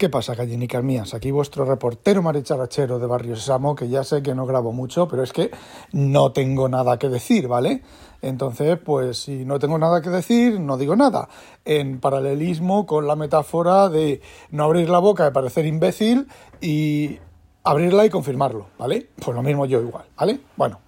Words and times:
¿Qué 0.00 0.08
pasa, 0.08 0.34
gallinicas 0.34 0.82
mías? 0.82 1.12
Aquí 1.12 1.30
vuestro 1.30 1.66
reportero 1.66 2.22
maricharachero 2.22 2.98
de 2.98 3.06
Barrio 3.06 3.36
Sésamo, 3.36 3.74
que 3.74 3.90
ya 3.90 4.02
sé 4.02 4.22
que 4.22 4.34
no 4.34 4.46
grabo 4.46 4.72
mucho, 4.72 5.06
pero 5.06 5.22
es 5.22 5.30
que 5.30 5.50
no 5.92 6.32
tengo 6.32 6.70
nada 6.70 6.98
que 6.98 7.10
decir, 7.10 7.48
¿vale? 7.48 7.82
Entonces, 8.22 8.78
pues 8.82 9.18
si 9.18 9.44
no 9.44 9.58
tengo 9.58 9.76
nada 9.76 10.00
que 10.00 10.08
decir, 10.08 10.58
no 10.58 10.78
digo 10.78 10.96
nada. 10.96 11.28
En 11.66 12.00
paralelismo 12.00 12.86
con 12.86 13.06
la 13.06 13.14
metáfora 13.14 13.90
de 13.90 14.22
no 14.50 14.64
abrir 14.64 14.88
la 14.88 15.00
boca 15.00 15.24
de 15.24 15.32
parecer 15.32 15.66
imbécil 15.66 16.28
y 16.62 17.18
abrirla 17.62 18.06
y 18.06 18.08
confirmarlo, 18.08 18.68
¿vale? 18.78 19.10
Pues 19.22 19.36
lo 19.36 19.42
mismo 19.42 19.66
yo 19.66 19.82
igual, 19.82 20.06
¿vale? 20.16 20.40
Bueno, 20.56 20.80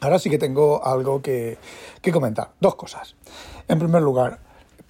ahora 0.00 0.18
sí 0.18 0.30
que 0.30 0.38
tengo 0.38 0.84
algo 0.84 1.22
que, 1.22 1.58
que 2.02 2.10
comentar. 2.10 2.50
Dos 2.58 2.74
cosas. 2.74 3.14
En 3.68 3.78
primer 3.78 4.02
lugar, 4.02 4.40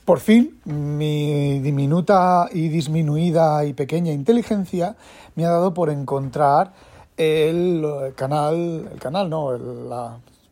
por 0.07 0.21
fin, 0.21 0.61
mi 0.65 1.59
diminuta 1.59 2.49
y 2.53 2.69
disminuida 2.69 3.65
y 3.65 3.73
pequeña 3.73 4.13
inteligencia 4.13 4.95
me 5.35 5.45
ha 5.45 5.51
dado 5.51 5.75
por 5.75 5.91
encontrar 5.91 6.73
el 7.17 8.15
canal, 8.15 8.89
el 8.93 9.01
canal, 9.01 9.29
no, 9.29 9.53
el, 9.53 9.65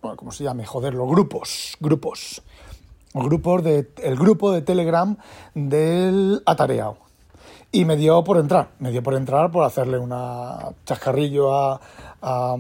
bueno, 0.03 0.17
¿cómo 0.17 0.33
se 0.33 0.43
llame? 0.43 0.67
Joder, 0.67 0.93
los 0.95 1.09
grupos, 1.09 1.77
grupos, 1.79 2.43
grupos 3.15 3.63
de, 3.63 3.93
el 4.03 4.17
grupo 4.17 4.51
de 4.51 4.63
Telegram 4.63 5.17
del 5.55 6.43
Atareado. 6.47 6.97
Y 7.71 7.85
me 7.85 7.97
dio 7.97 8.25
por 8.25 8.39
entrar, 8.39 8.71
me 8.81 8.91
dio 8.91 9.05
por 9.05 9.15
entrar 9.15 9.53
por 9.53 9.63
hacerle 9.63 9.99
una 9.99 10.73
chascarrillo 10.85 11.55
a, 11.55 11.81
a 12.23 12.57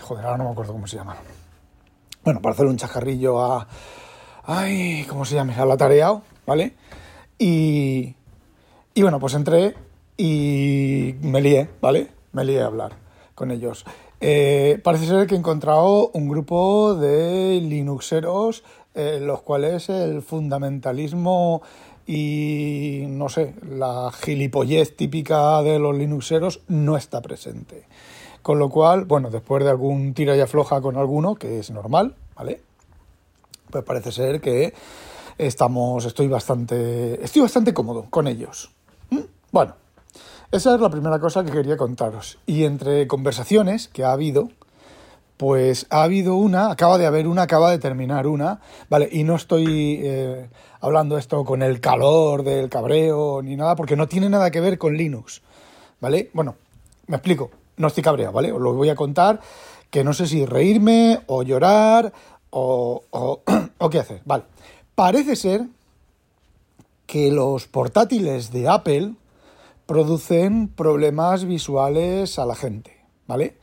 joder, 0.00 0.24
ahora 0.24 0.38
no 0.38 0.44
me 0.44 0.50
acuerdo 0.52 0.72
cómo 0.72 0.86
se 0.86 0.96
llama. 0.96 1.16
Bueno, 2.24 2.40
para 2.40 2.54
hacerle 2.54 2.70
un 2.70 2.78
chascarrillo 2.78 3.42
a, 3.42 3.66
ay, 4.44 5.04
¿cómo 5.06 5.26
se 5.26 5.34
llama? 5.34 5.54
Al 5.54 5.70
Atareado 5.70 6.29
¿vale? 6.46 6.74
Y, 7.38 8.14
y 8.94 9.02
bueno, 9.02 9.18
pues 9.20 9.34
entré 9.34 9.74
y 10.16 11.14
me 11.22 11.40
lié, 11.40 11.68
¿vale? 11.80 12.08
Me 12.32 12.44
lié 12.44 12.60
a 12.60 12.66
hablar 12.66 12.92
con 13.34 13.50
ellos. 13.50 13.84
Eh, 14.20 14.78
parece 14.84 15.06
ser 15.06 15.26
que 15.26 15.34
he 15.34 15.38
encontrado 15.38 16.10
un 16.12 16.28
grupo 16.28 16.94
de 16.94 17.58
Linuxeros, 17.62 18.62
eh, 18.94 19.18
los 19.22 19.40
cuales 19.40 19.88
el 19.88 20.20
fundamentalismo 20.20 21.62
y, 22.06 23.04
no 23.08 23.28
sé, 23.28 23.54
la 23.66 24.10
gilipollez 24.12 24.94
típica 24.96 25.62
de 25.62 25.78
los 25.78 25.96
Linuxeros 25.96 26.60
no 26.68 26.96
está 26.96 27.22
presente. 27.22 27.84
Con 28.42 28.58
lo 28.58 28.68
cual, 28.68 29.04
bueno, 29.04 29.30
después 29.30 29.64
de 29.64 29.70
algún 29.70 30.12
tira 30.12 30.36
y 30.36 30.40
afloja 30.40 30.80
con 30.80 30.96
alguno, 30.96 31.36
que 31.36 31.58
es 31.58 31.70
normal, 31.70 32.16
¿vale? 32.36 32.60
Pues 33.70 33.84
parece 33.84 34.12
ser 34.12 34.40
que 34.40 34.74
estamos, 35.46 36.04
estoy 36.04 36.28
bastante, 36.28 37.22
estoy 37.24 37.42
bastante 37.42 37.74
cómodo 37.74 38.06
con 38.10 38.26
ellos. 38.26 38.70
¿Mm? 39.10 39.20
Bueno, 39.50 39.74
esa 40.52 40.74
es 40.74 40.80
la 40.80 40.90
primera 40.90 41.18
cosa 41.18 41.44
que 41.44 41.52
quería 41.52 41.76
contaros. 41.76 42.38
Y 42.46 42.64
entre 42.64 43.06
conversaciones 43.06 43.88
que 43.88 44.04
ha 44.04 44.12
habido, 44.12 44.50
pues 45.36 45.86
ha 45.90 46.02
habido 46.02 46.34
una, 46.34 46.70
acaba 46.70 46.98
de 46.98 47.06
haber 47.06 47.26
una, 47.26 47.42
acaba 47.42 47.70
de 47.70 47.78
terminar 47.78 48.26
una, 48.26 48.60
¿vale? 48.90 49.08
Y 49.10 49.24
no 49.24 49.36
estoy 49.36 50.00
eh, 50.02 50.50
hablando 50.80 51.16
esto 51.16 51.44
con 51.44 51.62
el 51.62 51.80
calor 51.80 52.42
del 52.42 52.68
cabreo 52.68 53.40
ni 53.42 53.56
nada, 53.56 53.76
porque 53.76 53.96
no 53.96 54.06
tiene 54.06 54.28
nada 54.28 54.50
que 54.50 54.60
ver 54.60 54.76
con 54.76 54.96
Linux, 54.96 55.40
¿vale? 56.00 56.30
Bueno, 56.34 56.56
me 57.06 57.16
explico, 57.16 57.50
no 57.78 57.86
estoy 57.86 58.02
cabreado, 58.02 58.32
¿vale? 58.32 58.52
Os 58.52 58.60
lo 58.60 58.74
voy 58.74 58.90
a 58.90 58.94
contar, 58.94 59.40
que 59.88 60.04
no 60.04 60.12
sé 60.12 60.26
si 60.26 60.44
reírme 60.44 61.20
o 61.26 61.42
llorar 61.42 62.12
o, 62.50 63.02
o, 63.10 63.40
o 63.78 63.88
qué 63.88 63.98
hacer, 64.00 64.20
¿vale? 64.24 64.44
Parece 65.00 65.34
ser 65.34 65.66
que 67.06 67.32
los 67.32 67.66
portátiles 67.66 68.52
de 68.52 68.68
Apple 68.68 69.14
producen 69.86 70.68
problemas 70.68 71.46
visuales 71.46 72.38
a 72.38 72.44
la 72.44 72.54
gente, 72.54 72.98
¿vale? 73.26 73.56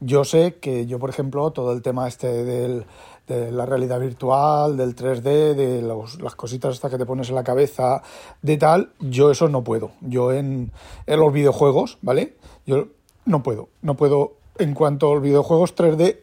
Yo 0.00 0.24
sé 0.24 0.54
que 0.62 0.86
yo, 0.86 0.98
por 0.98 1.10
ejemplo, 1.10 1.50
todo 1.50 1.74
el 1.74 1.82
tema 1.82 2.08
este 2.08 2.42
de 2.42 3.52
la 3.52 3.66
realidad 3.66 4.00
virtual, 4.00 4.78
del 4.78 4.96
3D, 4.96 5.54
de 5.54 5.82
las 6.22 6.34
cositas 6.36 6.76
estas 6.76 6.90
que 6.90 6.96
te 6.96 7.04
pones 7.04 7.28
en 7.28 7.34
la 7.34 7.44
cabeza, 7.44 8.02
de 8.40 8.56
tal, 8.56 8.94
yo 8.98 9.30
eso 9.30 9.50
no 9.50 9.64
puedo. 9.64 9.90
Yo 10.00 10.32
en, 10.32 10.72
en 11.04 11.20
los 11.20 11.34
videojuegos, 11.34 11.98
¿vale? 12.00 12.34
Yo 12.64 12.88
no 13.26 13.42
puedo. 13.42 13.68
No 13.82 13.98
puedo, 13.98 14.38
en 14.56 14.72
cuanto 14.72 15.10
a 15.10 15.14
los 15.16 15.22
videojuegos 15.22 15.76
3D, 15.76 16.16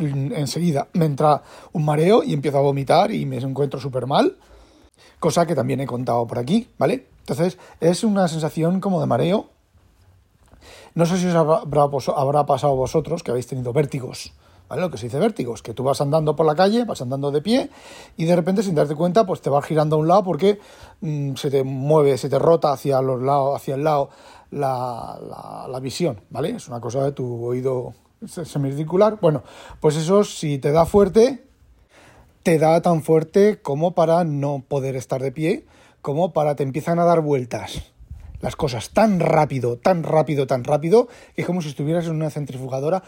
enseguida 0.00 0.88
me 0.94 1.04
entra 1.04 1.42
un 1.72 1.84
mareo 1.84 2.22
y 2.22 2.32
empiezo 2.32 2.58
a 2.58 2.62
vomitar 2.62 3.12
y 3.12 3.26
me 3.26 3.36
encuentro 3.36 3.80
súper 3.80 4.06
mal, 4.06 4.36
cosa 5.18 5.46
que 5.46 5.54
también 5.54 5.80
he 5.80 5.86
contado 5.86 6.26
por 6.26 6.38
aquí, 6.38 6.68
¿vale? 6.78 7.06
Entonces 7.20 7.58
es 7.80 8.02
una 8.04 8.26
sensación 8.28 8.80
como 8.80 9.00
de 9.00 9.06
mareo. 9.06 9.48
No 10.94 11.06
sé 11.06 11.18
si 11.18 11.26
os 11.26 11.34
habrá, 11.34 12.46
pasado 12.46 12.74
vosotros 12.74 13.22
que 13.22 13.30
habéis 13.30 13.46
tenido 13.46 13.72
vértigos, 13.72 14.32
¿vale? 14.68 14.82
Lo 14.82 14.90
que 14.90 14.98
se 14.98 15.06
dice 15.06 15.18
vértigos, 15.18 15.62
que 15.62 15.72
tú 15.72 15.84
vas 15.84 16.00
andando 16.00 16.34
por 16.34 16.44
la 16.44 16.56
calle, 16.56 16.84
vas 16.84 17.00
andando 17.00 17.30
de 17.30 17.40
pie 17.40 17.70
y 18.16 18.24
de 18.24 18.34
repente 18.34 18.62
sin 18.62 18.74
darte 18.74 18.96
cuenta 18.96 19.24
pues 19.24 19.40
te 19.40 19.50
vas 19.50 19.64
girando 19.64 19.96
a 19.96 19.98
un 20.00 20.08
lado 20.08 20.24
porque 20.24 20.58
mm, 21.00 21.34
se 21.34 21.50
te 21.50 21.62
mueve, 21.62 22.18
se 22.18 22.28
te 22.28 22.38
rota 22.38 22.72
hacia 22.72 23.00
los 23.00 23.22
lados, 23.22 23.54
hacia 23.54 23.76
el 23.76 23.84
lado 23.84 24.10
la, 24.50 25.18
la, 25.22 25.68
la 25.68 25.80
visión, 25.80 26.20
¿vale? 26.30 26.50
Es 26.50 26.66
una 26.66 26.80
cosa 26.80 27.04
de 27.04 27.12
tu 27.12 27.44
oído 27.44 27.94
semicircular. 28.26 29.18
Bueno, 29.20 29.42
pues 29.80 29.96
eso 29.96 30.24
si 30.24 30.58
te 30.58 30.72
da 30.72 30.86
fuerte, 30.86 31.44
te 32.42 32.58
da 32.58 32.80
tan 32.82 33.02
fuerte 33.02 33.60
como 33.60 33.94
para 33.94 34.24
no 34.24 34.64
poder 34.66 34.96
estar 34.96 35.22
de 35.22 35.32
pie, 35.32 35.66
como 36.02 36.32
para 36.32 36.54
te 36.54 36.62
empiezan 36.62 36.98
a 36.98 37.04
dar 37.04 37.20
vueltas. 37.20 37.92
Las 38.40 38.56
cosas 38.56 38.90
tan 38.90 39.20
rápido, 39.20 39.76
tan 39.76 40.02
rápido, 40.02 40.46
tan 40.46 40.64
rápido, 40.64 41.08
que 41.34 41.42
es 41.42 41.46
como 41.46 41.60
si 41.60 41.68
estuvieras 41.68 42.06
en 42.06 42.12
una 42.12 42.30
centrifugadora, 42.30 43.02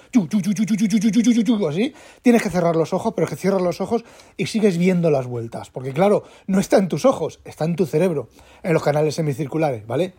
así. 1.68 1.94
Tienes 2.20 2.42
que 2.42 2.50
cerrar 2.50 2.76
los 2.76 2.92
ojos, 2.92 3.14
pero 3.16 3.26
que 3.26 3.36
cierras 3.36 3.62
los 3.62 3.80
ojos 3.80 4.04
y 4.36 4.46
sigues 4.46 4.76
viendo 4.76 5.10
las 5.10 5.26
vueltas. 5.26 5.70
Porque 5.70 5.94
claro, 5.94 6.24
no 6.46 6.60
está 6.60 6.76
en 6.76 6.88
tus 6.88 7.06
ojos, 7.06 7.40
está 7.46 7.64
en 7.64 7.76
tu 7.76 7.86
cerebro, 7.86 8.28
en 8.62 8.74
los 8.74 8.82
canales 8.82 9.14
semicirculares, 9.14 9.86
¿vale? 9.86 10.12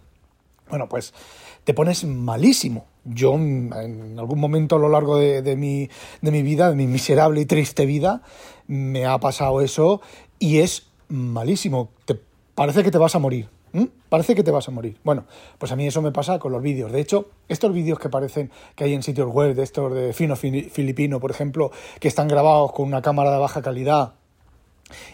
Bueno, 0.73 0.89
pues 0.89 1.13
te 1.66 1.75
pones 1.75 2.03
malísimo. 2.03 2.88
Yo 3.06 3.35
en 3.35 4.16
algún 4.17 4.39
momento 4.39 4.78
a 4.78 4.79
lo 4.79 4.89
largo 4.89 5.19
de, 5.19 5.56
mi, 5.56 5.88
de 6.23 6.31
mi 6.31 6.41
vida, 6.41 6.67
de 6.72 6.75
mi 6.75 6.88
miserable 6.88 7.41
y 7.41 7.45
triste 7.45 7.85
vida, 7.85 8.23
me 8.66 9.06
ha 9.06 9.19
pasado 9.19 9.61
eso 9.61 10.01
y 10.39 10.61
es 10.61 10.88
malísimo. 11.09 11.91
Te, 12.06 12.19
parece 12.56 12.81
que 12.81 12.89
te 12.89 12.97
vas 12.97 13.13
a 13.13 13.19
morir. 13.19 13.50
Parece 14.09 14.34
que 14.34 14.41
te 14.41 14.50
vas 14.50 14.67
a 14.67 14.72
morir. 14.72 14.97
Bueno, 15.03 15.25
pues 15.59 15.72
a 15.72 15.75
mí 15.75 15.85
eso 15.85 16.01
me 16.01 16.11
pasa 16.11 16.39
con 16.39 16.51
los 16.51 16.63
vídeos. 16.63 16.91
De 16.91 17.01
hecho, 17.01 17.29
estos 17.50 17.72
vídeos 17.72 18.00
que 18.00 18.09
parecen 18.09 18.50
que 18.75 18.85
hay 18.85 18.95
en 18.95 19.03
sitios 19.03 19.31
web, 19.31 19.53
de 19.53 19.61
estos 19.61 19.94
de 19.94 20.11
fino 20.11 20.35
filipino, 20.35 21.19
por 21.19 21.29
ejemplo, 21.29 21.69
que 22.00 22.07
están 22.07 22.28
grabados 22.28 22.72
con 22.72 22.88
una 22.88 23.03
cámara 23.03 23.29
de 23.29 23.38
baja 23.38 23.61
calidad, 23.61 24.16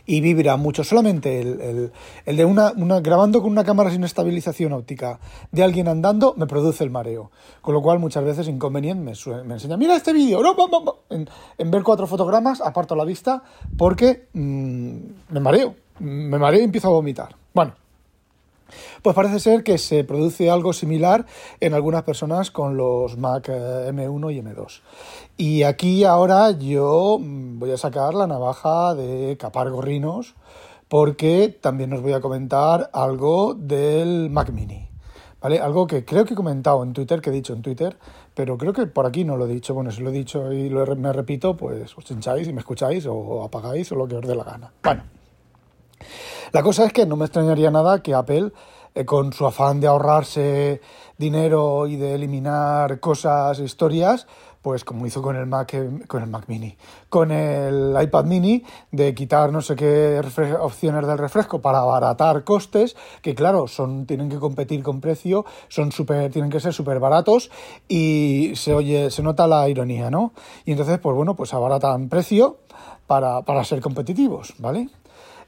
y 0.06 0.22
vibra 0.22 0.58
mucho. 0.58 0.84
Solamente 0.84 1.42
el, 1.42 1.92
de 2.26 2.46
una, 2.46 2.74
grabando 3.02 3.42
con 3.42 3.52
una 3.52 3.64
cámara 3.64 3.92
sin 3.92 4.04
estabilización 4.04 4.74
óptica 4.74 5.20
de 5.52 5.64
alguien 5.64 5.88
andando 5.88 6.34
me 6.38 6.48
produce 6.48 6.84
el 6.84 6.90
mareo. 6.90 7.32
Con 7.62 7.74
lo 7.74 7.82
cual 7.82 8.00
muchas 8.00 8.24
veces 8.24 8.48
inconveniente 8.48 9.04
me, 9.04 9.44
me 9.44 9.54
enseña, 9.54 9.78
mira 9.78 9.96
este 9.96 10.14
vídeo, 10.14 10.42
en, 11.10 11.72
ver 11.72 11.84
cuatro 11.84 12.08
fotogramas 12.08 12.62
aparto 12.62 12.96
la 12.96 13.06
vista 13.06 13.44
porque 13.78 14.28
mm, 14.34 14.96
me 15.30 15.40
mareo, 15.40 15.76
me 16.00 16.38
mareo 16.38 16.62
y 16.62 16.64
empiezo 16.64 16.88
a 16.88 16.92
vomitar. 16.92 17.36
Bueno, 17.54 17.74
pues 19.02 19.16
parece 19.16 19.40
ser 19.40 19.64
que 19.64 19.78
se 19.78 20.04
produce 20.04 20.50
algo 20.50 20.74
similar 20.74 21.26
en 21.60 21.74
algunas 21.74 22.04
personas 22.04 22.52
con 22.52 22.78
los 22.78 23.18
Mac 23.18 23.50
eh, 23.50 23.92
M1 23.92 24.34
y 24.34 24.42
M2. 24.42 24.82
Y 25.38 25.64
aquí 25.64 26.04
ahora 26.04 26.52
yo 26.52 27.18
mm, 27.20 27.60
voy 27.60 27.72
a 27.72 27.78
sacar 27.78 28.14
la 28.14 28.28
navaja 28.28 28.96
de 28.96 29.38
capar 29.38 29.70
gorrinos 29.70 30.36
porque 30.88 31.58
también 31.62 31.94
os 31.94 32.02
voy 32.02 32.14
a 32.14 32.20
comentar 32.20 32.90
algo 32.94 33.54
del 33.54 34.30
Mac 34.30 34.52
Mini. 34.52 34.88
¿Vale? 35.42 35.60
Algo 35.60 35.88
que 35.88 36.04
creo 36.04 36.26
que 36.26 36.34
he 36.34 36.36
comentado 36.36 36.84
en 36.84 36.92
Twitter, 36.92 37.22
que 37.22 37.30
he 37.30 37.34
dicho 37.34 37.54
en 37.54 37.62
Twitter, 37.62 37.98
pero 38.34 38.58
creo 38.58 38.74
que 38.74 38.86
por 38.88 39.06
aquí 39.06 39.24
no 39.24 39.38
lo 39.38 39.46
he 39.46 39.54
dicho. 39.54 39.74
Bueno, 39.74 39.90
si 39.92 40.02
lo 40.02 40.10
he 40.10 40.14
dicho 40.14 40.52
y 40.52 40.68
lo 40.68 40.86
me 40.98 41.14
repito, 41.14 41.56
pues 41.56 41.98
os 41.98 42.12
hincháis 42.12 42.48
y 42.48 42.54
me 42.54 42.60
escucháis 42.60 43.06
o 43.06 43.44
apagáis 43.44 43.90
o 43.94 43.96
lo 43.96 44.08
que 44.08 44.16
os 44.16 44.28
dé 44.28 44.36
la 44.36 44.44
gana. 44.44 44.74
Bueno, 44.84 45.04
la 46.52 46.64
cosa 46.64 46.86
es 46.86 46.94
que 46.94 47.06
no 47.06 47.16
me 47.16 47.26
extrañaría 47.26 47.72
nada 47.72 48.02
que 48.02 48.14
Apple, 48.14 48.52
eh, 48.96 49.06
con 49.06 49.34
su 49.34 49.46
afán 49.46 49.80
de 49.80 49.88
ahorrarse 49.88 50.82
dinero 51.18 51.88
y 51.88 51.96
de 51.96 52.16
eliminar 52.16 53.00
cosas, 53.00 53.60
historias, 53.60 54.26
pues 54.62 54.84
como 54.84 55.06
hizo 55.06 55.22
con 55.22 55.36
el 55.36 55.46
Mac, 55.46 55.74
con 56.08 56.24
el 56.24 56.30
Mac 56.30 56.46
Mini, 56.48 56.76
con 57.08 57.32
el 57.32 57.96
iPad 58.02 58.26
Mini, 58.26 58.64
de 58.92 59.14
quitar 59.14 59.52
no 59.52 59.62
sé 59.62 59.76
qué 59.76 60.22
opciones 60.60 61.08
del 61.08 61.18
refresco 61.18 61.62
para 61.62 61.80
abaratar 61.80 62.44
costes, 62.44 62.96
que 63.22 63.36
claro, 63.36 63.68
son, 63.68 64.06
tienen 64.06 64.30
que 64.30 64.38
competir 64.38 64.84
con 64.84 65.02
precio, 65.02 65.46
son 65.70 65.92
super, 65.92 66.32
tienen 66.32 66.52
que 66.52 66.60
ser 66.60 66.74
súper 66.74 67.00
baratos 67.00 67.52
y 67.88 68.54
se 68.56 68.74
oye, 68.74 69.12
se 69.12 69.24
nota 69.24 69.48
la 69.48 69.70
ironía, 69.70 70.10
¿no? 70.10 70.34
Y 70.66 70.72
entonces, 70.72 71.00
pues 71.00 71.16
bueno, 71.16 71.36
pues 71.36 71.54
abaratan 71.54 72.10
precio 72.10 72.58
para, 73.08 73.42
para 73.44 73.64
ser 73.64 73.82
competitivos, 73.82 74.56
¿vale? 74.60 74.90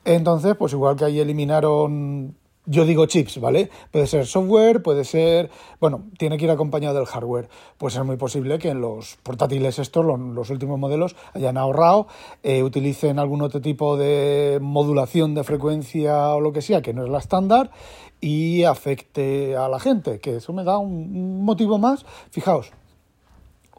Entonces, 0.06 0.56
pues 0.56 0.74
igual 0.74 0.96
que 0.96 1.06
ahí 1.06 1.20
eliminaron 1.20 2.36
yo 2.66 2.86
digo 2.86 3.06
chips, 3.08 3.40
¿vale? 3.40 3.70
Puede 3.92 4.06
ser 4.06 4.28
software, 4.28 4.84
puede 4.84 5.04
ser, 5.04 5.50
bueno, 5.80 6.04
tiene 6.18 6.38
que 6.38 6.46
ir 6.46 6.52
acompañado 6.52 6.96
del 6.96 7.06
hardware. 7.06 7.50
Puede 7.78 7.94
ser 7.94 8.04
muy 8.04 8.18
posible 8.18 8.60
que 8.60 8.70
en 8.70 8.82
los 8.82 9.18
portátiles 9.24 9.80
estos, 9.80 10.06
los, 10.06 10.50
últimos 10.50 10.78
modelos, 10.78 11.16
hayan 11.34 11.58
ahorrado, 11.58 12.08
eh, 12.44 12.62
utilicen 12.62 13.18
algún 13.18 13.42
otro 13.42 13.62
tipo 13.62 13.98
de 13.98 14.60
modulación 14.62 15.34
de 15.34 15.44
frecuencia 15.44 16.30
o 16.36 16.40
lo 16.40 16.54
que 16.54 16.62
sea, 16.62 16.82
que 16.82 16.94
no 16.94 17.04
es 17.04 17.10
la 17.10 17.18
estándar, 17.18 17.72
y 18.20 18.64
afecte 18.64 19.58
a 19.58 19.68
la 19.68 19.80
gente, 19.80 20.20
que 20.20 20.38
eso 20.38 20.54
me 20.54 20.64
da 20.64 20.78
un 20.78 21.44
motivo 21.44 21.80
más, 21.80 22.06
fijaos, 22.30 22.72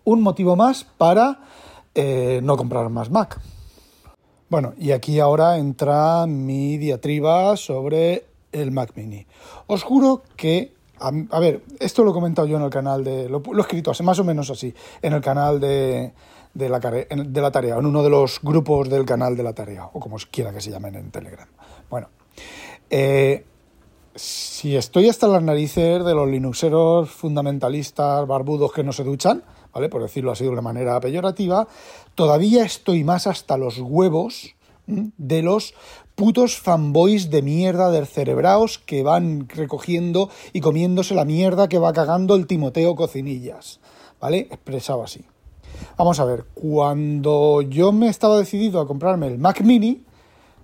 un 0.03 0.23
motivo 0.23 0.57
más 0.57 0.85
para 0.85 1.41
eh, 1.95 2.41
no 2.43 2.57
comprar 2.57 2.89
más 2.89 3.11
Mac. 3.11 3.41
Bueno, 4.53 4.75
y 4.77 4.91
aquí 4.91 5.19
ahora 5.19 5.57
entra 5.57 6.27
mi 6.27 6.77
diatriba 6.77 7.57
sobre 7.57 8.27
el 8.53 8.71
Mac 8.71 8.93
Mini. 8.97 9.25
Os 9.67 9.83
juro 9.83 10.25
que, 10.37 10.75
a, 10.99 11.41
ver, 11.41 11.63
esto 11.81 12.05
lo 12.05 12.11
he 12.11 12.13
comentado 12.13 12.47
yo 12.47 12.59
en 12.59 12.63
el 12.63 12.69
canal 12.69 13.03
de, 13.03 13.31
lo, 13.31 13.43
he 13.43 13.61
escrito 13.63 13.93
más 14.03 14.19
o 14.19 14.25
menos 14.25 14.51
así, 14.51 14.75
en 15.01 15.15
el 15.15 15.23
canal 15.23 15.59
de, 15.59 16.13
de, 16.53 16.69
la, 16.69 16.81
de 16.81 17.41
la 17.41 17.51
tarea, 17.51 17.79
en 17.79 17.87
uno 17.87 18.03
de 18.03 18.11
los 18.11 18.41
grupos 18.43 18.91
del 18.91 19.07
canal 19.07 19.39
de 19.39 19.43
la 19.43 19.55
tarea, 19.55 19.87
o 19.91 19.99
como 19.99 20.19
quiera 20.31 20.53
que 20.53 20.61
se 20.61 20.71
llamen 20.71 20.97
en 20.97 21.11
Telegram. 21.11 21.49
Bueno, 21.89 22.09
eh, 22.91 23.47
si 24.15 24.77
estoy 24.77 25.09
hasta 25.09 25.29
las 25.29 25.43
narices 25.43 26.05
de 26.05 26.15
los 26.15 26.29
linuxeros 26.29 27.11
fundamentalistas 27.11 28.27
barbudos 28.27 28.71
que 28.71 28.85
no 28.85 28.93
se 28.93 29.03
duchan, 29.03 29.45
¿vale? 29.73 29.89
Por 29.89 30.03
decirlo 30.03 30.33
así 30.33 30.45
de 30.45 30.51
una 30.51 30.63
manera 30.63 30.99
peyorativa, 31.01 31.67
todavía 32.15 32.65
estoy 32.65 33.05
más 33.05 33.27
hasta 33.27 33.57
los 33.57 33.79
huevos 33.79 34.55
de 34.87 35.43
los 35.43 35.75
putos 36.15 36.59
fanboys 36.59 37.31
de 37.31 37.43
mierda 37.43 37.91
del 37.91 38.07
cerebraos 38.07 38.79
que 38.79 39.03
van 39.03 39.49
recogiendo 39.49 40.29
y 40.53 40.61
comiéndose 40.61 41.15
la 41.15 41.25
mierda 41.25 41.69
que 41.69 41.79
va 41.79 41.93
cagando 41.93 42.35
el 42.35 42.47
Timoteo 42.47 42.95
Cocinillas, 42.95 43.81
¿vale? 44.21 44.49
Expresado 44.51 45.03
así. 45.03 45.25
Vamos 45.97 46.21
a 46.21 46.25
ver, 46.25 46.45
cuando 46.55 47.63
yo 47.63 47.93
me 47.93 48.09
estaba 48.09 48.39
decidido 48.39 48.81
a 48.81 48.87
comprarme 48.87 49.27
el 49.27 49.39
Mac 49.39 49.63
Mini, 49.63 50.05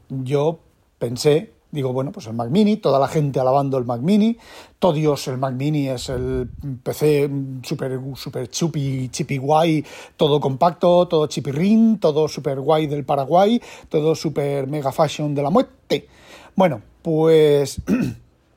yo 0.09 0.59
pensé 0.99 1.53
Digo, 1.70 1.93
bueno, 1.93 2.12
pues 2.12 2.26
el 2.26 2.32
Mac 2.32 2.49
Mini, 2.50 2.79
toda 2.79 2.99
la 2.99 3.09
gente 3.09 3.41
alabando 3.41 3.76
el 3.76 3.85
Mac 3.85 4.00
Mini, 4.00 4.38
todo 4.79 4.94
Dios, 4.94 5.29
el 5.29 5.37
Mac 5.37 5.53
Mini 5.53 5.88
es 5.88 6.09
el 6.09 6.49
PC 6.82 7.31
super, 7.62 8.00
super 8.15 8.49
chupi, 8.49 9.11
chipi 9.11 9.37
guay, 9.37 9.85
todo 10.17 10.41
compacto, 10.41 11.06
todo 11.09 11.26
chipirrín, 11.26 11.99
todo 11.99 12.26
super 12.26 12.59
guay 12.61 12.87
del 12.87 13.05
Paraguay, 13.05 13.61
todo 13.91 14.15
super 14.15 14.67
mega 14.67 14.93
fashion 14.93 15.35
de 15.35 15.43
la 15.43 15.50
muerte. 15.50 16.09
Bueno, 16.56 16.81
pues 17.03 17.82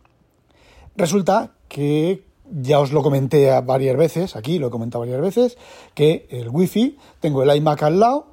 resulta 0.96 1.52
que 1.68 2.24
ya 2.50 2.80
os 2.80 2.94
lo 2.94 3.04
comenté 3.04 3.50
varias 3.62 3.98
veces, 3.98 4.38
aquí 4.38 4.58
lo 4.58 4.68
he 4.68 4.72
comentado 4.72 5.02
varias 5.02 5.22
veces, 5.22 5.58
que 5.94 6.28
el 6.30 6.48
Wi-Fi, 6.48 6.98
tengo 7.20 7.44
el 7.44 7.56
iMac 7.58 7.84
al 7.84 8.00
lado, 8.00 8.28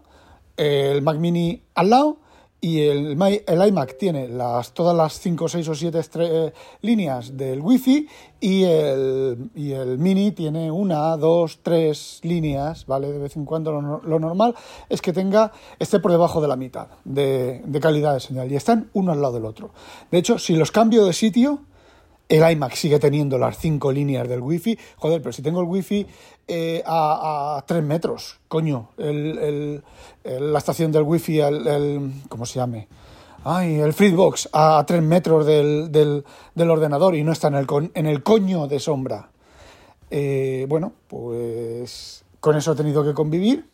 el 0.57 1.03
Mac 1.03 1.19
Mini 1.19 1.63
al 1.75 1.91
lado, 1.91 2.19
y 2.61 2.81
el, 2.81 3.17
el, 3.47 3.69
iMac 3.69 3.97
tiene 3.99 4.27
las, 4.27 4.73
todas 4.73 4.97
las 4.97 5.21
5, 5.21 5.49
6 5.49 5.69
o 5.69 5.75
7 5.75 6.01
eh, 6.15 6.53
líneas 6.83 7.37
del 7.37 7.61
Wi-Fi 7.61 8.09
y 8.41 8.65
el, 8.65 9.51
y 9.55 9.73
el 9.73 9.99
Mini 9.99 10.33
tiene 10.33 10.71
una, 10.71 11.17
dos, 11.17 11.61
tres 11.63 12.19
líneas, 12.25 12.85
¿vale? 12.87 13.13
De 13.13 13.19
vez 13.19 13.37
en 13.37 13.45
cuando 13.45 13.81
lo, 13.81 14.19
normal 14.19 14.57
es 14.89 15.01
que 15.01 15.13
tenga, 15.13 15.53
esté 15.79 16.01
por 16.01 16.11
debajo 16.11 16.41
de 16.41 16.49
la 16.49 16.57
mitad 16.57 16.89
de, 17.05 17.63
de 17.65 17.81
calidad 17.81 18.15
de 18.15 18.21
señal 18.21 18.51
y 18.51 18.57
están 18.57 18.91
uno 18.93 19.13
al 19.13 19.23
lado 19.23 19.35
del 19.35 19.45
otro. 19.45 19.71
De 20.11 20.19
hecho, 20.19 20.39
si 20.39 20.57
los 20.57 20.73
cambio 20.73 21.05
de 21.05 21.13
sitio, 21.13 21.61
el 22.29 22.51
iMac 22.51 22.75
sigue 22.75 22.99
teniendo 22.99 23.39
las 23.39 23.59
cinco 23.59 23.91
líneas 23.91 24.29
del 24.29 24.41
Wi-Fi. 24.41 24.79
Joder, 24.97 25.23
pero 25.23 25.33
si 25.33 25.43
tengo 25.43 25.61
el 25.61 25.67
Wi-Fi 25.67 26.07
eh, 26.47 26.83
a, 26.87 27.63
tres 27.67 27.83
metros, 27.83 28.39
coño, 28.49 28.91
el, 28.99 29.83
la 30.25 30.59
estación 30.59 30.93
del 30.93 31.03
Wi-Fi, 31.03 31.41
el, 31.41 32.13
¿cómo 32.29 32.47
se 32.47 32.59
llame? 32.59 32.89
Ay, 33.45 33.77
el 33.77 33.93
Freebox 33.93 34.51
a, 34.53 34.85
tres 34.87 35.03
metros 35.03 35.47
del, 35.47 35.91
del, 35.91 36.71
ordenador 36.71 37.15
y 37.15 37.25
no 37.25 37.33
está 37.33 37.49
en 37.49 37.55
el, 37.55 37.67
en 37.95 38.07
el 38.07 38.23
coño 38.23 38.67
de 38.67 38.79
sombra. 38.79 39.31
Eh, 40.11 40.67
bueno, 40.69 40.93
pues 41.07 42.25
con 42.41 42.57
eso 42.57 42.73
he 42.73 42.77
tenido 42.77 43.05
que 43.05 43.15
convivir. 43.15 43.69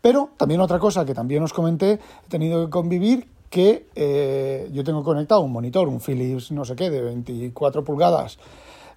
Pero 0.00 0.30
también 0.36 0.60
otra 0.60 0.78
cosa 0.78 1.04
que 1.04 1.14
también 1.14 1.42
os 1.42 1.52
comenté, 1.52 1.92
he 1.92 2.28
tenido 2.28 2.64
que 2.64 2.70
convivir 2.70 3.26
que 3.50 3.86
eh, 3.94 4.68
yo 4.72 4.84
tengo 4.84 5.02
conectado 5.02 5.40
un 5.40 5.52
monitor, 5.52 5.88
un 5.88 6.00
Philips 6.00 6.52
no 6.52 6.64
sé 6.64 6.76
qué, 6.76 6.90
de 6.90 7.00
24 7.00 7.84
pulgadas, 7.84 8.38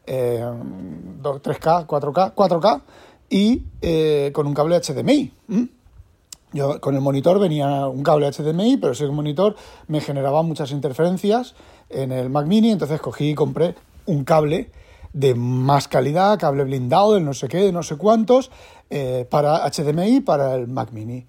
3K, 0.06 1.86
4K, 1.86 2.34
4K 2.34 2.82
y 3.30 3.64
eh, 3.82 4.32
con 4.34 4.48
un 4.48 4.54
cable 4.54 4.80
HDMI. 4.80 5.32
Yo 6.54 6.82
con 6.82 6.96
el 6.96 7.02
monitor 7.02 7.40
venía 7.40 7.88
un 7.88 8.04
cable 8.04 8.30
HDMI, 8.30 8.78
pero 8.78 8.92
ese 8.92 9.08
monitor 9.08 9.56
me 9.88 10.02
generaba 10.02 10.44
muchas 10.44 10.72
interferencias 10.72 11.56
en 11.90 12.12
el 12.12 12.30
Mac 12.30 12.46
Mini, 12.46 12.72
entonces 12.72 13.00
cogí 13.00 13.30
y 13.30 13.36
compré 13.36 13.76
un 14.06 14.26
cable 14.26 14.70
de 15.14 15.34
más 15.34 15.88
calidad, 15.88 16.38
cable 16.40 16.66
blindado, 16.66 17.14
de 17.14 17.22
no 17.22 17.34
sé 17.34 17.48
qué, 17.48 17.60
de 17.60 17.72
no 17.72 17.84
sé 17.84 17.96
cuántos, 17.96 18.52
eh, 18.90 19.26
para 19.30 19.70
HDMI 19.70 20.22
para 20.22 20.56
el 20.56 20.68
Mac 20.68 20.92
Mini. 20.92 21.26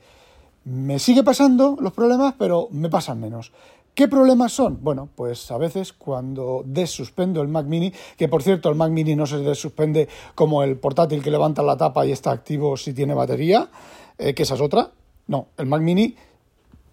Me 0.64 0.98
sigue 0.98 1.24
pasando 1.24 1.76
los 1.80 1.92
problemas, 1.92 2.34
pero 2.38 2.68
me 2.70 2.88
pasan 2.88 3.20
menos. 3.20 3.52
¿Qué 3.94 4.08
problemas 4.08 4.52
son? 4.52 4.78
Bueno, 4.80 5.08
pues 5.14 5.50
a 5.50 5.58
veces 5.58 5.92
cuando 5.92 6.62
desuspendo 6.64 7.42
el 7.42 7.48
Mac 7.48 7.66
Mini, 7.66 7.92
que 8.16 8.26
por 8.26 8.42
cierto 8.42 8.70
el 8.70 8.74
Mac 8.74 8.90
Mini 8.90 9.14
no 9.14 9.26
se 9.26 9.38
desuspende 9.38 10.08
como 10.34 10.62
el 10.62 10.76
portátil 10.76 11.22
que 11.22 11.30
levanta 11.30 11.62
la 11.62 11.76
tapa 11.76 12.06
y 12.06 12.12
está 12.12 12.30
activo 12.30 12.76
si 12.78 12.94
tiene 12.94 13.12
batería, 13.12 13.68
eh, 14.16 14.32
que 14.32 14.44
esa 14.44 14.54
es 14.54 14.62
otra. 14.62 14.92
No, 15.26 15.48
el 15.58 15.66
Mac 15.66 15.82
Mini 15.82 16.16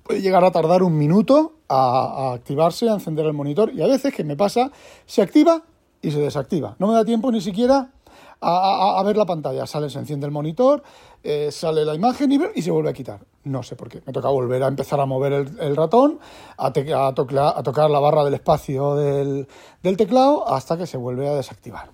puede 0.03 0.21
llegar 0.21 0.43
a 0.43 0.51
tardar 0.51 0.83
un 0.83 0.97
minuto 0.97 1.53
a, 1.69 2.31
a 2.31 2.33
activarse, 2.33 2.89
a 2.89 2.93
encender 2.93 3.25
el 3.25 3.33
monitor 3.33 3.71
y 3.73 3.81
a 3.81 3.87
veces, 3.87 4.13
que 4.13 4.25
me 4.25 4.35
pasa, 4.35 4.71
se 5.05 5.21
activa 5.21 5.63
y 6.01 6.11
se 6.11 6.19
desactiva. 6.19 6.75
No 6.79 6.87
me 6.87 6.95
da 6.95 7.05
tiempo 7.05 7.31
ni 7.31 7.39
siquiera 7.39 7.91
a, 8.41 9.01
ver 9.03 9.17
la 9.17 9.25
pantalla. 9.25 9.65
Sale, 9.65 9.89
se 9.89 9.99
enciende 9.99 10.25
el 10.25 10.31
monitor, 10.31 10.83
eh, 11.23 11.51
sale 11.51 11.85
la 11.85 11.93
imagen 11.93 12.31
y, 12.55 12.61
se 12.61 12.71
vuelve 12.71 12.89
a 12.89 12.93
quitar. 12.93 13.19
No 13.43 13.63
sé 13.63 13.75
por 13.75 13.89
qué. 13.89 14.01
Me 14.05 14.13
toca 14.13 14.29
volver 14.29 14.63
a 14.63 14.67
empezar 14.67 14.99
a 14.99 15.05
mover 15.05 15.33
el, 15.33 15.75
ratón, 15.75 16.19
a, 16.57 16.67
a, 16.67 17.13
tocar 17.13 17.89
la 17.89 17.99
barra 17.99 18.23
del 18.23 18.33
espacio 18.33 18.95
del, 18.95 19.47
teclado 19.81 20.47
hasta 20.47 20.77
que 20.77 20.87
se 20.87 20.97
vuelve 20.97 21.27
a 21.27 21.35
desactivar. 21.35 21.89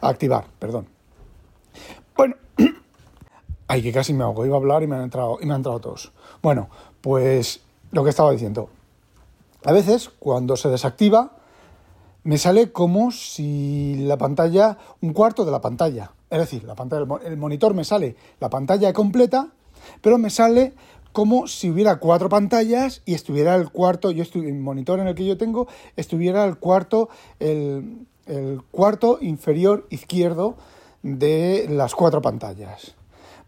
A 0.00 0.08
activar, 0.08 0.44
perdón. 0.58 0.88
Bueno, 2.16 2.36
ay, 3.68 3.82
que 3.82 3.92
casi 3.92 4.12
me 4.12 4.24
hago. 4.24 4.44
Iba 4.44 4.56
a 4.56 4.58
hablar 4.58 4.82
y 4.82 4.86
me 4.86 4.96
han 4.96 5.02
entrado, 5.02 5.38
y 5.40 5.46
me 5.46 5.54
han 5.54 5.60
entrado 5.60 5.80
todos. 5.80 6.12
Bueno, 6.42 6.68
pues 7.00 7.60
lo 7.90 8.04
que 8.04 8.10
estaba 8.10 8.30
diciendo. 8.32 8.68
A 9.64 9.72
veces, 9.72 10.10
cuando 10.18 10.56
se 10.56 10.68
desactiva, 10.68 11.36
me 12.24 12.38
sale 12.38 12.72
como 12.72 13.10
si 13.10 13.96
la 13.98 14.16
pantalla, 14.16 14.78
un 15.00 15.12
cuarto 15.12 15.44
de 15.44 15.50
la 15.50 15.60
pantalla. 15.60 16.12
Es 16.30 16.38
decir, 16.38 16.64
la 16.64 16.74
pantalla, 16.74 17.06
el 17.24 17.36
monitor 17.36 17.74
me 17.74 17.84
sale 17.84 18.16
la 18.40 18.48
pantalla 18.48 18.92
completa, 18.92 19.48
pero 20.00 20.18
me 20.18 20.30
sale 20.30 20.72
como 21.12 21.46
si 21.46 21.70
hubiera 21.70 21.96
cuatro 21.96 22.28
pantallas 22.28 23.02
y 23.04 23.14
estuviera 23.14 23.54
el 23.54 23.70
cuarto, 23.70 24.10
yo 24.10 24.22
estoy, 24.22 24.46
el 24.46 24.54
monitor 24.54 24.98
en 25.00 25.08
el 25.08 25.14
que 25.14 25.26
yo 25.26 25.36
tengo, 25.36 25.68
estuviera 25.96 26.44
el 26.44 26.56
cuarto, 26.58 27.10
el, 27.38 28.06
el 28.26 28.62
cuarto 28.70 29.18
inferior 29.20 29.86
izquierdo 29.90 30.56
de 31.02 31.66
las 31.68 31.94
cuatro 31.94 32.22
pantallas. 32.22 32.94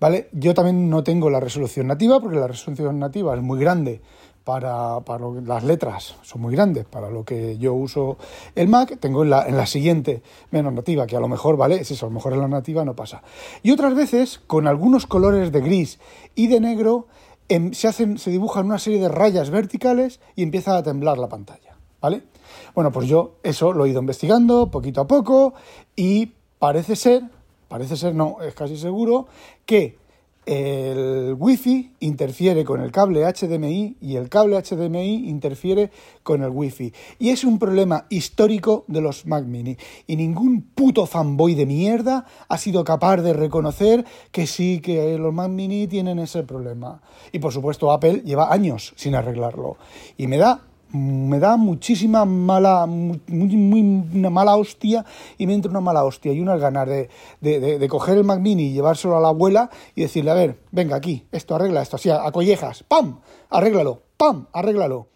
¿Vale? 0.00 0.28
Yo 0.32 0.52
también 0.52 0.90
no 0.90 1.04
tengo 1.04 1.30
la 1.30 1.40
resolución 1.40 1.86
nativa, 1.86 2.20
porque 2.20 2.36
la 2.36 2.48
resolución 2.48 2.98
nativa 2.98 3.34
es 3.34 3.40
muy 3.40 3.58
grande 3.58 4.02
para, 4.44 5.00
para 5.00 5.26
las 5.46 5.64
letras 5.64 6.16
son 6.22 6.42
muy 6.42 6.54
grandes 6.54 6.84
para 6.84 7.10
lo 7.10 7.24
que 7.24 7.56
yo 7.58 7.72
uso 7.72 8.18
el 8.54 8.68
Mac, 8.68 8.98
tengo 9.00 9.22
en 9.22 9.30
la, 9.30 9.46
en 9.48 9.56
la 9.56 9.66
siguiente 9.66 10.22
menos 10.50 10.72
nativa, 10.72 11.06
que 11.06 11.16
a 11.16 11.20
lo 11.20 11.28
mejor, 11.28 11.56
¿vale? 11.56 11.76
Es 11.76 11.90
eso, 11.90 12.06
a 12.06 12.08
lo 12.10 12.14
mejor 12.14 12.34
en 12.34 12.40
la 12.40 12.48
nativa 12.48 12.84
no 12.84 12.94
pasa. 12.94 13.22
Y 13.62 13.70
otras 13.70 13.94
veces, 13.94 14.40
con 14.46 14.68
algunos 14.68 15.06
colores 15.06 15.50
de 15.50 15.60
gris 15.60 15.98
y 16.34 16.48
de 16.48 16.60
negro, 16.60 17.06
em, 17.48 17.72
se, 17.72 17.88
hacen, 17.88 18.18
se 18.18 18.30
dibujan 18.30 18.66
una 18.66 18.78
serie 18.78 19.00
de 19.00 19.08
rayas 19.08 19.50
verticales 19.50 20.20
y 20.36 20.42
empieza 20.42 20.76
a 20.76 20.82
temblar 20.82 21.16
la 21.18 21.28
pantalla, 21.28 21.76
¿vale? 22.00 22.22
Bueno, 22.74 22.92
pues 22.92 23.08
yo 23.08 23.36
eso 23.42 23.72
lo 23.72 23.86
he 23.86 23.90
ido 23.90 24.00
investigando 24.00 24.70
poquito 24.70 25.00
a 25.00 25.06
poco 25.06 25.54
y 25.96 26.32
parece 26.58 26.96
ser, 26.96 27.22
parece 27.68 27.96
ser, 27.96 28.14
no, 28.14 28.38
es 28.42 28.54
casi 28.54 28.76
seguro, 28.76 29.26
que 29.64 29.96
el 30.46 31.34
Wi-Fi 31.38 31.92
interfiere 32.00 32.64
con 32.64 32.80
el 32.80 32.92
cable 32.92 33.24
HDMI 33.24 33.96
y 34.00 34.16
el 34.16 34.28
cable 34.28 34.60
HDMI 34.60 35.28
interfiere 35.28 35.90
con 36.22 36.42
el 36.42 36.50
Wi-Fi. 36.50 36.92
Y 37.18 37.30
es 37.30 37.44
un 37.44 37.58
problema 37.58 38.06
histórico 38.10 38.84
de 38.88 39.00
los 39.00 39.26
Mac 39.26 39.44
Mini. 39.44 39.76
Y 40.06 40.16
ningún 40.16 40.62
puto 40.62 41.06
fanboy 41.06 41.54
de 41.54 41.66
mierda 41.66 42.26
ha 42.48 42.58
sido 42.58 42.84
capaz 42.84 43.18
de 43.18 43.32
reconocer 43.32 44.04
que 44.30 44.46
sí, 44.46 44.80
que 44.80 45.16
los 45.18 45.32
Mac 45.32 45.50
Mini 45.50 45.86
tienen 45.86 46.18
ese 46.18 46.42
problema. 46.42 47.00
Y 47.32 47.38
por 47.38 47.52
supuesto 47.52 47.90
Apple 47.90 48.22
lleva 48.24 48.52
años 48.52 48.92
sin 48.96 49.14
arreglarlo. 49.14 49.76
Y 50.16 50.26
me 50.26 50.38
da 50.38 50.62
me 50.94 51.40
da 51.40 51.56
muchísima 51.56 52.24
mala, 52.24 52.86
muy, 52.86 53.20
muy, 53.26 53.80
una 54.14 54.30
mala 54.30 54.56
hostia 54.56 55.04
y 55.36 55.46
me 55.46 55.54
entra 55.54 55.68
una 55.70 55.80
mala 55.80 56.04
hostia 56.04 56.32
y 56.32 56.40
unas 56.40 56.60
ganas 56.60 56.86
de, 56.86 57.10
de, 57.40 57.78
de, 57.78 57.88
coger 57.88 58.16
el 58.16 58.24
Mac 58.24 58.38
Mini 58.38 58.66
y 58.66 58.72
llevárselo 58.74 59.16
a 59.16 59.20
la 59.20 59.28
abuela 59.28 59.70
y 59.96 60.02
decirle, 60.02 60.30
a 60.30 60.34
ver, 60.34 60.60
venga 60.70 60.94
aquí, 60.94 61.26
esto 61.32 61.56
arregla 61.56 61.82
esto, 61.82 61.96
así 61.96 62.10
a, 62.10 62.30
collejas, 62.30 62.84
¡pam! 62.84 63.18
Arréglalo, 63.50 64.02
¡pam! 64.16 64.46
Arréglalo. 64.52 65.08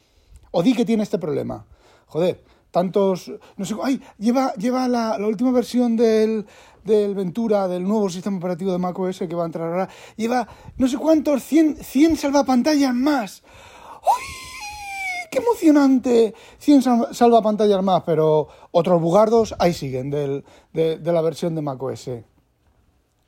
O 0.51 0.65
di 0.65 0.75
que 0.75 0.85
tiene 0.85 1.05
este 1.05 1.19
problema. 1.19 1.65
Joder, 2.07 2.43
tantos, 2.73 3.31
no 3.57 3.65
sé, 3.65 3.77
ay, 3.81 4.03
lleva, 4.19 4.53
lleva 4.55 4.89
la, 4.89 5.17
la 5.17 5.27
última 5.29 5.53
versión 5.53 5.97
del, 5.97 6.45
del 6.83 7.15
Ventura, 7.15 7.69
del 7.69 7.85
nuevo 7.85 8.11
sistema 8.11 8.39
operativo 8.39 8.73
de 8.73 8.79
macOS 8.79 9.21
que 9.21 9.35
va 9.35 9.45
a 9.45 9.47
entrar 9.47 9.69
ahora, 9.69 9.89
lleva 10.17 10.49
no 10.77 10.89
sé 10.89 10.97
cuántos, 10.97 11.45
100, 11.45 11.85
100 11.85 12.17
salvapantallas 12.17 12.95
más. 12.95 13.45
¡Uy! 14.03 14.38
¡Qué 15.31 15.39
emocionante! 15.39 16.35
100 16.59 17.13
salvapantallas 17.13 17.83
más, 17.83 18.03
pero 18.05 18.49
otros 18.71 19.01
bugardos 19.01 19.55
ahí 19.59 19.73
siguen 19.73 20.11
del, 20.11 20.45
de, 20.73 20.99
de 20.99 21.13
la 21.13 21.21
versión 21.21 21.55
de 21.55 21.63
macOS 21.63 22.11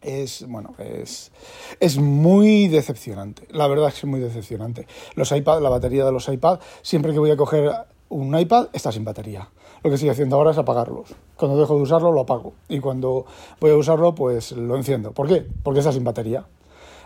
es 0.02 0.46
bueno 0.48 0.74
es, 0.78 1.30
es 1.78 1.98
muy 1.98 2.68
decepcionante 2.68 3.46
la 3.50 3.66
verdad 3.66 3.88
es 3.88 3.94
que 3.96 3.98
es 3.98 4.04
muy 4.06 4.18
decepcionante 4.18 4.86
los 5.14 5.30
iPad 5.30 5.60
la 5.60 5.68
batería 5.68 6.06
de 6.06 6.12
los 6.12 6.26
iPad 6.26 6.58
siempre 6.80 7.12
que 7.12 7.18
voy 7.18 7.30
a 7.32 7.36
coger 7.36 7.70
un 8.10 8.36
iPad 8.36 8.68
está 8.72 8.92
sin 8.92 9.04
batería. 9.04 9.48
Lo 9.82 9.88
que 9.88 9.94
estoy 9.94 10.10
haciendo 10.10 10.36
ahora 10.36 10.50
es 10.50 10.58
apagarlos. 10.58 11.14
Cuando 11.36 11.58
dejo 11.58 11.76
de 11.76 11.82
usarlo, 11.82 12.12
lo 12.12 12.20
apago. 12.20 12.52
Y 12.68 12.80
cuando 12.80 13.24
voy 13.60 13.70
a 13.70 13.76
usarlo, 13.76 14.14
pues 14.14 14.52
lo 14.52 14.76
enciendo. 14.76 15.12
¿Por 15.12 15.26
qué? 15.28 15.46
Porque 15.62 15.78
está 15.78 15.92
sin 15.92 16.04
batería. 16.04 16.44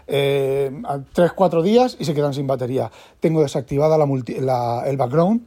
Eh, 0.07 0.71
tres, 1.13 1.33
cuatro 1.33 1.63
días 1.63 1.97
y 1.99 2.05
se 2.05 2.15
quedan 2.15 2.35
sin 2.35 2.47
batería. 2.47 2.91
Tengo 3.21 3.43
desactivada 3.43 3.97
la 3.97 4.85
el 4.87 4.97
background, 4.97 5.43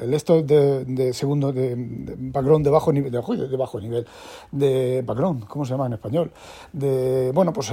el, 0.00 0.14
esto 0.14 0.42
de, 0.42 1.12
segundo, 1.12 1.52
de, 1.52 1.74
background 1.76 2.64
de 2.64 2.70
bajo 2.70 2.92
nivel, 2.92 3.12
de, 3.12 3.56
bajo 3.56 3.80
nivel, 3.80 4.06
de 4.50 5.02
background, 5.06 5.46
¿cómo 5.46 5.64
se 5.64 5.72
llama 5.72 5.86
en 5.86 5.94
español? 5.94 6.32
De, 6.72 7.30
bueno, 7.32 7.52
pues 7.52 7.72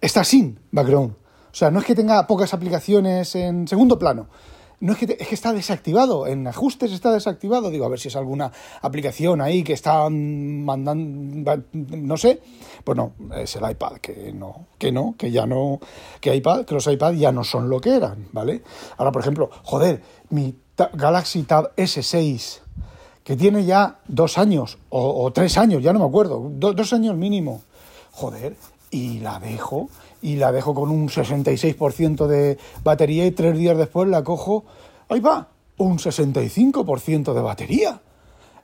está 0.00 0.24
sin 0.24 0.58
background. 0.70 1.12
O 1.50 1.54
sea, 1.54 1.70
no 1.70 1.80
es 1.80 1.84
que 1.84 1.94
tenga 1.94 2.26
pocas 2.26 2.52
aplicaciones 2.54 3.34
en 3.34 3.66
segundo 3.66 3.98
plano, 3.98 4.28
no 4.80 4.92
es 4.92 4.98
que, 4.98 5.16
es 5.18 5.28
que 5.28 5.34
está 5.34 5.52
desactivado, 5.52 6.26
en 6.26 6.46
ajustes 6.46 6.92
está 6.92 7.12
desactivado. 7.12 7.70
Digo, 7.70 7.84
a 7.84 7.88
ver 7.88 7.98
si 7.98 8.08
es 8.08 8.16
alguna 8.16 8.52
aplicación 8.80 9.40
ahí 9.40 9.64
que 9.64 9.72
está 9.72 10.08
mandando, 10.08 11.62
no 11.72 12.16
sé. 12.16 12.40
Pues 12.84 12.96
no, 12.96 13.12
es 13.36 13.56
el 13.56 13.68
iPad, 13.68 13.96
que 13.98 14.32
no, 14.32 14.66
que 14.78 14.92
no, 14.92 15.14
que 15.18 15.30
ya 15.30 15.46
no, 15.46 15.80
que 16.20 16.34
iPad, 16.34 16.64
que 16.64 16.74
los 16.74 16.86
iPad 16.86 17.14
ya 17.14 17.32
no 17.32 17.44
son 17.44 17.68
lo 17.68 17.80
que 17.80 17.96
eran, 17.96 18.28
¿vale? 18.32 18.62
Ahora, 18.96 19.12
por 19.12 19.22
ejemplo, 19.22 19.50
joder, 19.64 20.02
mi 20.30 20.54
Galaxy 20.92 21.42
Tab 21.42 21.74
S6, 21.76 22.60
que 23.24 23.36
tiene 23.36 23.64
ya 23.64 23.98
dos 24.06 24.38
años, 24.38 24.78
o, 24.90 25.30
tres 25.32 25.58
años, 25.58 25.82
ya 25.82 25.92
no 25.92 25.98
me 25.98 26.06
acuerdo, 26.06 26.50
dos 26.50 26.92
años 26.92 27.16
mínimo. 27.16 27.62
Joder, 28.12 28.56
y 28.90 29.20
la 29.20 29.38
dejo 29.38 29.90
y 30.20 30.36
la 30.36 30.52
dejo 30.52 30.74
con 30.74 30.90
un 30.90 31.08
66% 31.08 32.26
de 32.26 32.58
batería 32.82 33.26
y 33.26 33.30
tres 33.30 33.56
días 33.56 33.76
después 33.76 34.08
la 34.08 34.24
cojo, 34.24 34.64
ahí 35.08 35.20
va, 35.20 35.48
un 35.76 35.98
65% 35.98 37.32
de 37.32 37.40
batería. 37.40 38.00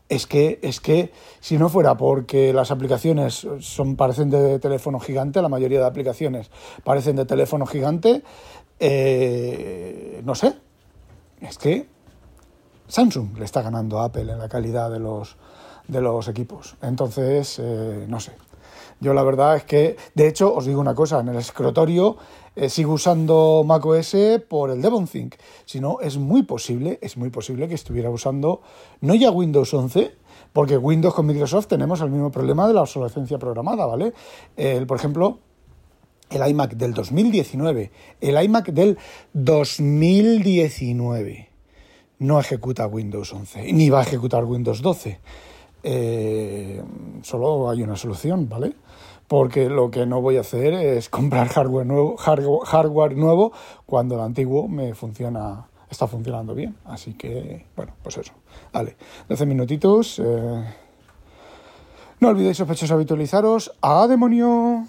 Es 0.09 0.27
que, 0.27 0.59
es 0.63 0.81
que 0.81 1.13
si 1.41 1.57
no 1.57 1.71
fuera 1.71 1.97
porque 1.97 2.53
las 2.53 2.71
aplicaciones 2.71 3.47
son, 3.61 3.97
parecen 3.97 4.29
de 4.29 4.59
teléfono 4.59 5.01
gigante, 5.01 5.41
la 5.41 5.49
mayoría 5.49 5.81
de 5.81 5.87
aplicaciones 5.87 6.51
parecen 6.85 7.17
de 7.17 7.25
teléfono 7.25 7.65
gigante, 7.65 8.23
eh, 8.79 10.21
no 10.25 10.35
sé, 10.35 10.55
es 11.41 11.57
que 11.57 11.89
Samsung 12.89 13.39
le 13.39 13.45
está 13.45 13.63
ganando 13.63 13.99
a 14.01 14.05
Apple 14.07 14.31
en 14.31 14.39
la 14.39 14.49
calidad 14.49 14.91
de 14.91 14.99
los, 14.99 15.37
de 15.89 16.01
los 16.01 16.29
equipos. 16.29 16.77
Entonces, 16.83 17.59
eh, 17.63 18.05
no 18.09 18.21
sé. 18.21 18.33
Yo 19.01 19.15
la 19.15 19.23
verdad 19.23 19.57
es 19.57 19.65
que, 19.65 19.97
de 20.15 20.29
hecho, 20.29 20.55
os 20.55 20.67
digo 20.67 20.81
una 20.81 20.95
cosa, 20.95 21.21
en 21.21 21.29
el 21.29 21.37
escritorio 21.37 22.17
eh, 22.57 22.69
sigo 22.69 22.93
usando 22.93 23.65
macOS 23.67 24.15
por 24.49 24.71
el 24.71 24.81
DevonThink. 24.81 25.35
Si 25.65 25.81
no, 25.81 25.99
es 26.01 26.19
muy 26.19 26.45
posible, 26.45 27.01
es 27.03 27.17
muy 27.17 27.31
posible 27.31 27.69
que 27.69 27.75
estuviera 27.75 28.11
usando 28.11 28.63
no 29.01 29.15
ya 29.15 29.31
Windows 29.31 29.75
11, 29.75 30.15
porque 30.53 30.77
Windows 30.77 31.15
con 31.15 31.27
Microsoft 31.27 31.67
tenemos 31.67 32.01
el 32.01 32.11
mismo 32.11 32.31
problema 32.31 32.69
de 32.69 32.75
la 32.75 32.83
obsolescencia 32.83 33.39
programada, 33.39 33.87
¿vale? 33.87 34.13
por 34.87 34.97
ejemplo, 34.97 35.39
el 36.31 36.49
iMac 36.49 36.75
del 36.75 36.95
2019, 36.95 37.91
el 38.21 38.43
iMac 38.43 38.71
del 38.71 38.99
2019 39.33 41.55
no 42.19 42.41
ejecuta 42.41 42.87
Windows 42.87 43.33
11, 43.33 43.73
ni 43.73 43.91
va 43.91 44.01
a 44.01 44.03
ejecutar 44.03 44.45
Windows 44.45 44.81
12. 44.81 45.21
Eh, 45.87 46.83
solo 47.23 47.69
hay 47.69 47.83
una 47.83 47.95
solución, 47.97 48.49
¿vale? 48.49 48.75
Porque 49.29 49.69
lo 49.69 49.91
que 49.91 50.07
no 50.07 50.23
voy 50.23 50.39
a 50.39 50.41
hacer 50.41 50.73
es 50.73 51.09
comprar 51.11 51.49
hardware 51.49 51.87
nuevo, 51.87 52.17
hardware 52.17 53.17
nuevo 53.17 53.53
cuando 53.85 54.15
el 54.15 54.23
antiguo 54.23 54.67
me 54.67 54.95
funciona, 54.95 55.67
está 55.91 56.07
funcionando 56.07 56.55
bien. 56.55 56.77
Así 56.87 57.13
que, 57.13 57.67
bueno, 57.77 57.93
pues 58.03 58.17
eso. 58.17 58.33
Vale, 58.73 58.97
12 59.29 59.47
minutitos. 59.47 60.19
Eh. 60.19 60.65
No 62.21 62.29
olvidéis, 62.29 62.57
sospechosos, 62.57 62.93
habitualizaros. 62.93 63.73
¡A 63.83 64.07
demonio! 64.07 64.87